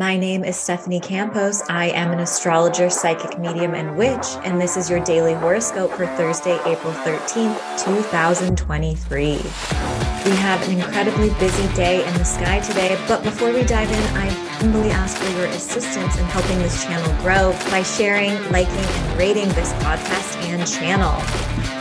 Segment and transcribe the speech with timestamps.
[0.00, 1.60] My name is Stephanie Campos.
[1.68, 6.06] I am an astrologer, psychic medium, and witch, and this is your daily horoscope for
[6.06, 9.32] Thursday, April 13th, 2023.
[10.24, 14.16] We have an incredibly busy day in the sky today, but before we dive in,
[14.16, 19.18] I humbly ask for your assistance in helping this channel grow by sharing, liking, and
[19.18, 21.20] rating this podcast and channel.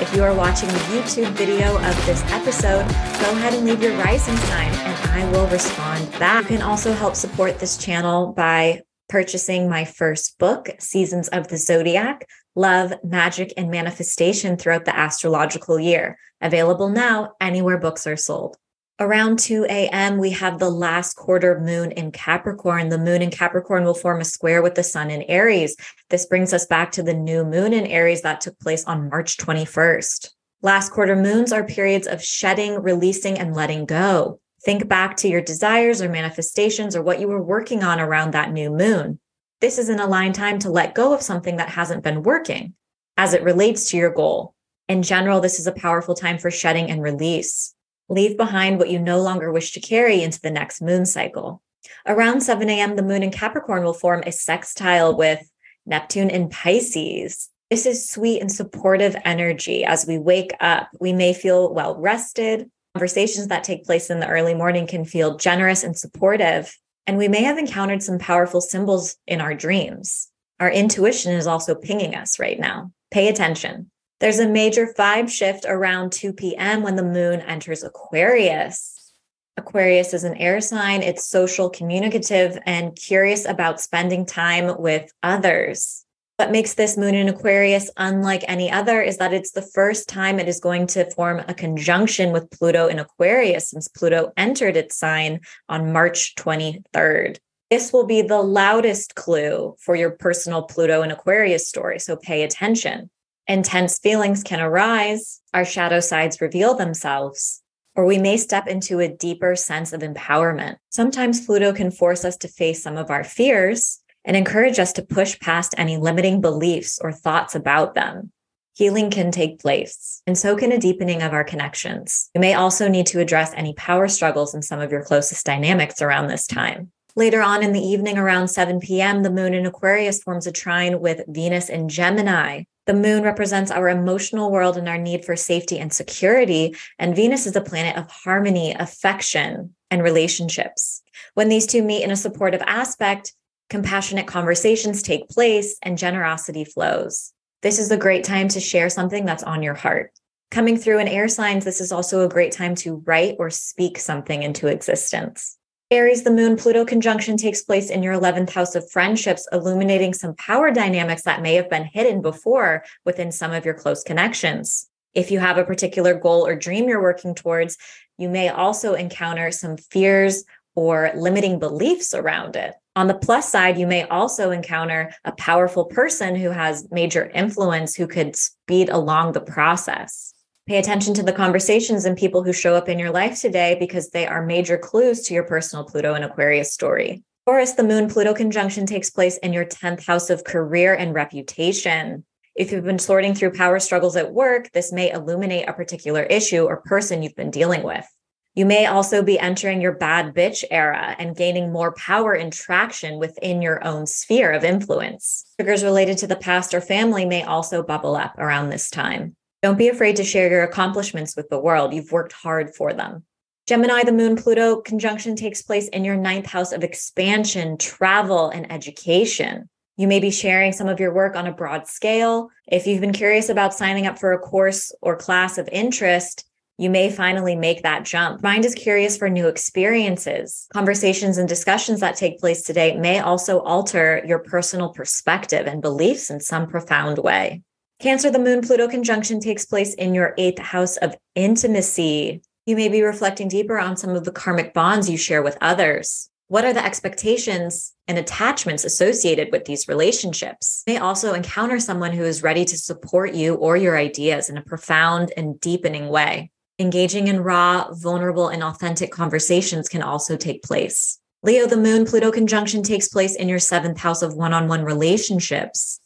[0.02, 2.86] If you are watching the YouTube video of this episode,
[3.22, 6.44] go ahead and leave your rising sign I will respond back.
[6.50, 11.58] You can also help support this channel by purchasing my first book, Seasons of the
[11.58, 16.18] Zodiac Love, Magick, and Manifestation throughout the astrological year.
[16.42, 18.58] Available now anywhere books are sold.
[19.00, 22.90] Around 2 a.m., we have the last quarter moon in Capricorn.
[22.90, 25.78] The moon in Capricorn will form a square with the sun in Aries.
[26.10, 29.38] This brings us back to the new moon in Aries that took place on March
[29.38, 30.32] 21st.
[30.62, 34.42] Last quarter moons are periods of shedding, releasing, and letting go.
[34.64, 38.52] Think back to your desires or manifestations or what you were working on around that
[38.52, 39.20] new moon.
[39.62, 42.74] This is an aligned time to let go of something that hasn't been working
[43.18, 44.54] as it relates to your goal.
[44.88, 47.76] In general, this is a powerful time for shedding and release.
[48.10, 51.62] Leave behind what you no longer wish to carry into the next moon cycle.
[52.06, 55.50] Around 7 a.m., the moon in Capricorn will form a sextile with
[55.86, 57.50] Neptune in Pisces.
[57.70, 59.86] This is sweet and supportive energy.
[59.86, 62.70] As we wake up, we may feel well rested.
[62.96, 66.76] Conversations that take place in the early morning can feel generous and supportive.
[67.06, 70.30] And we may have encountered some powerful symbols in our dreams.
[70.60, 72.92] Our intuition is also pinging us right now.
[73.12, 73.90] Pay attention.
[74.20, 76.84] There's a major vibe shift around 2 p.m.
[76.84, 79.14] when the moon enters Aquarius.
[79.56, 81.02] Aquarius is an air sign.
[81.04, 86.06] It's social, communicative, and curious about spending time with others.
[86.40, 90.40] What makes this moon in Aquarius unlike any other is that it's the first time
[90.40, 94.96] it is going to form a conjunction with Pluto in Aquarius since Pluto entered its
[94.96, 97.40] sign on March 23rd.
[97.70, 102.44] This will be the loudest clue for your personal Pluto in Aquarius story, so pay
[102.44, 103.10] attention.
[103.46, 107.62] Intense feelings can arise, our shadow sides reveal themselves,
[107.96, 110.78] or we may step into a deeper sense of empowerment.
[110.90, 115.02] Sometimes Pluto can force us to face some of our fears and encourage us to
[115.02, 118.32] push past any limiting beliefs or thoughts about them.
[118.76, 122.30] Healing can take place, and so can a deepening of our connections.
[122.34, 126.02] You may also need to address any power struggles in some of your closest dynamics
[126.02, 126.92] around this time.
[127.16, 131.02] Later on in the evening, around 7 p.m., the moon in Aquarius forms a trine
[131.02, 135.78] with Venus in Gemini, the moon represents our emotional world and our need for safety
[135.78, 136.76] and security.
[136.98, 141.04] And Venus is a planet of harmony, affection, and relationships.
[141.36, 143.34] When these two meet in a supportive aspect,
[143.70, 147.34] compassionate conversations take place and generosity flows.
[147.62, 150.12] This is a great time to share something that's on your heart.
[150.52, 154.00] Coming through in air signs, this is also a great time to write or speak
[154.00, 155.58] something into existence.
[155.92, 160.36] Aries, the moon Pluto conjunction takes place in your 11th house of friendships, illuminating some
[160.36, 164.88] power dynamics that may have been hidden before within some of your close connections.
[165.14, 167.78] If you have a particular goal or dream you're working towards,
[168.18, 170.44] you may also encounter some fears
[170.76, 172.74] or limiting beliefs around it.
[172.96, 177.96] On the plus side, you may also encounter a powerful person who has major influence
[177.96, 180.34] who could speed along the process.
[180.68, 184.10] Pay attention to the conversations and people who show up in your life today because
[184.10, 187.24] they are major clues to your personal Pluto and Aquarius story.
[187.48, 192.24] Taurus, the moon Pluto conjunction takes place in your 10th house of career and reputation.
[192.56, 196.66] If you've been sorting through power struggles at work, this may illuminate a particular issue
[196.66, 198.06] or person you've been dealing with.
[198.56, 203.20] You may also be entering your bad bitch era and gaining more power and traction
[203.20, 205.46] within your own sphere of influence.
[205.58, 209.36] Triggers related to the past or family may also bubble up around this time.
[209.62, 211.94] Don't be afraid to share your accomplishments with the world.
[211.94, 213.24] You've worked hard for them.
[213.68, 218.72] Gemini, the moon Pluto conjunction takes place in your ninth house of expansion, travel, and
[218.72, 219.70] education.
[219.96, 222.50] You may be sharing some of your work on a broad scale.
[222.68, 226.49] If you've been curious about signing up for a course or class of interest,
[226.80, 228.42] you may finally make that jump.
[228.42, 230.66] Mind is curious for new experiences.
[230.72, 236.30] Conversations and discussions that take place today may also alter your personal perspective and beliefs
[236.30, 237.62] in some profound way.
[238.00, 242.42] Cancer, the moon Pluto conjunction takes place in your eighth house of intimacy.
[242.66, 246.30] You may be reflecting deeper on some of the karmic bonds you share with others.
[246.48, 250.84] What are the expectations and attachments associated with these relationships?
[250.88, 254.56] You may also encounter someone who is ready to support you or your ideas in
[254.56, 256.52] a profound and deepening way.
[256.82, 261.20] Engaging in raw, vulnerable, and authentic conversations can also take place.
[261.44, 264.86] Leo, the moon Pluto conjunction takes place in your seventh house of one on one
[264.86, 266.00] relationships.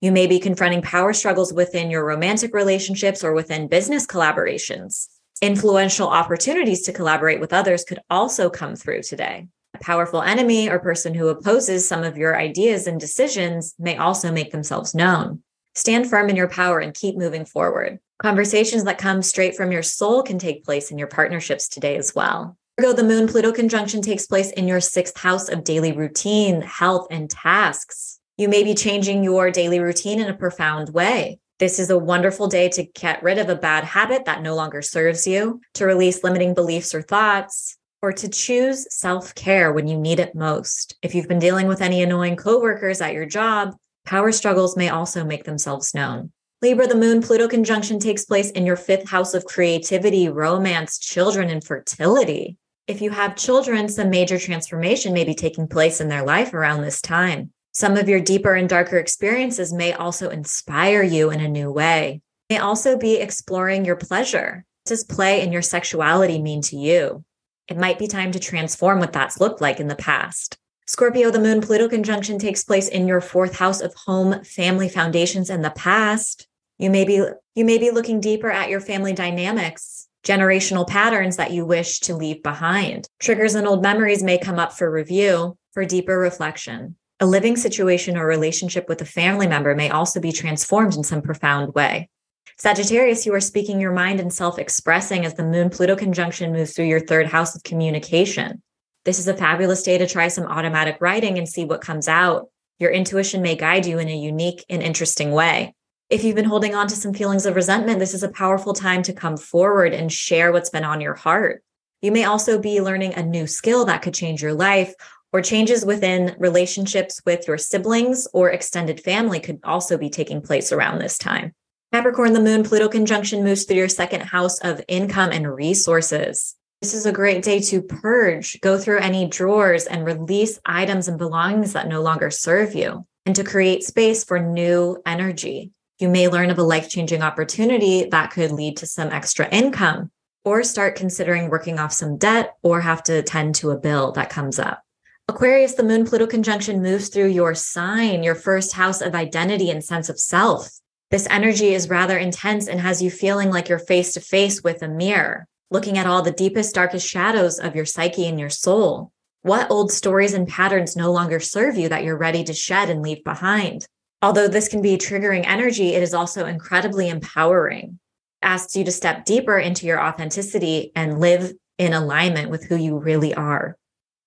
[0.00, 5.06] You may be confronting power struggles within your romantic relationships or within business collaborations.
[5.40, 9.46] Influential opportunities to collaborate with others could also come through today.
[9.74, 14.32] A powerful enemy or person who opposes some of your ideas and decisions may also
[14.32, 15.44] make themselves known.
[15.78, 18.00] Stand firm in your power and keep moving forward.
[18.18, 22.16] Conversations that come straight from your soul can take place in your partnerships today as
[22.16, 22.56] well.
[22.80, 27.06] Virgo, the moon Pluto conjunction takes place in your sixth house of daily routine, health,
[27.12, 28.18] and tasks.
[28.36, 31.38] You may be changing your daily routine in a profound way.
[31.60, 34.82] This is a wonderful day to get rid of a bad habit that no longer
[34.82, 39.96] serves you, to release limiting beliefs or thoughts, or to choose self care when you
[39.96, 40.96] need it most.
[41.02, 43.76] If you've been dealing with any annoying coworkers at your job,
[44.08, 46.32] power struggles may also make themselves known.
[46.62, 51.50] Libra, the moon Pluto conjunction takes place in your fifth house of creativity, romance, children,
[51.50, 52.56] and fertility.
[52.86, 56.80] If you have children, some major transformation may be taking place in their life around
[56.80, 57.52] this time.
[57.72, 62.22] Some of your deeper and darker experiences may also inspire you in a new way.
[62.48, 64.64] May also be exploring your pleasure.
[64.84, 67.24] What does play and your sexuality mean to you?
[67.68, 70.56] It might be time to transform what that's looked like in the past.
[70.88, 75.50] Scorpio, the moon Pluto conjunction takes place in your fourth house of home, family foundations,
[75.50, 76.48] and the past.
[76.78, 77.22] You may be
[77.54, 82.16] you may be looking deeper at your family dynamics, generational patterns that you wish to
[82.16, 83.06] leave behind.
[83.18, 86.96] Triggers and old memories may come up for review for deeper reflection.
[87.20, 91.20] A living situation or relationship with a family member may also be transformed in some
[91.20, 92.08] profound way.
[92.56, 96.72] Sagittarius, you are speaking your mind and self expressing as the moon Pluto conjunction moves
[96.72, 98.62] through your third house of communication.
[99.08, 102.50] This is a fabulous day to try some automatic writing and see what comes out.
[102.78, 105.74] Your intuition may guide you in a unique and interesting way.
[106.10, 109.02] If you've been holding on to some feelings of resentment, this is a powerful time
[109.04, 111.62] to come forward and share what's been on your heart.
[112.02, 114.92] You may also be learning a new skill that could change your life,
[115.32, 120.70] or changes within relationships with your siblings or extended family could also be taking place
[120.70, 121.54] around this time.
[121.94, 126.57] Capricorn, the moon Pluto conjunction moves through your second house of income and resources.
[126.80, 131.18] This is a great day to purge, go through any drawers and release items and
[131.18, 135.72] belongings that no longer serve you, and to create space for new energy.
[135.98, 140.12] You may learn of a life changing opportunity that could lead to some extra income
[140.44, 144.30] or start considering working off some debt or have to attend to a bill that
[144.30, 144.80] comes up.
[145.26, 149.82] Aquarius, the moon Pluto conjunction moves through your sign, your first house of identity and
[149.82, 150.70] sense of self.
[151.10, 154.80] This energy is rather intense and has you feeling like you're face to face with
[154.80, 159.12] a mirror, looking at all the deepest, darkest shadows of your psyche and your soul.
[159.42, 163.02] What old stories and patterns no longer serve you that you're ready to shed and
[163.02, 163.86] leave behind?
[164.20, 168.00] Although this can be triggering energy, it is also incredibly empowering.
[168.42, 172.76] It asks you to step deeper into your authenticity and live in alignment with who
[172.76, 173.76] you really are.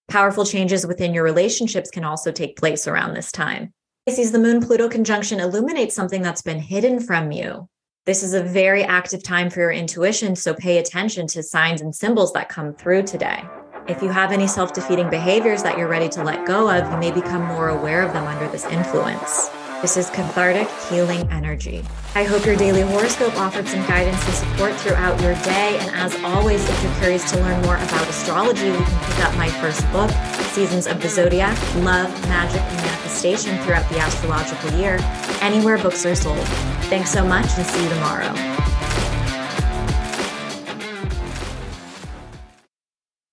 [0.07, 3.73] Powerful changes within your relationships can also take place around this time.
[4.05, 7.67] Pisces, the moon Pluto conjunction illuminates something that's been hidden from you.
[8.11, 11.95] This is a very active time for your intuition, so pay attention to signs and
[11.95, 13.41] symbols that come through today.
[13.87, 16.97] If you have any self defeating behaviors that you're ready to let go of, you
[16.97, 19.47] may become more aware of them under this influence.
[19.81, 21.85] This is cathartic healing energy.
[22.13, 25.79] I hope your daily horoscope offered some guidance and support throughout your day.
[25.79, 29.37] And as always, if you're curious to learn more about astrology, you can pick up
[29.37, 30.11] my first book,
[30.51, 34.97] Seasons of the Zodiac Love, Magick, and Manifestation throughout the astrological year,
[35.41, 36.47] anywhere books are sold.
[36.89, 38.60] Thanks so much and see you tomorrow.